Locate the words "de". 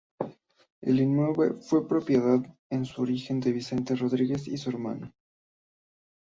3.39-3.51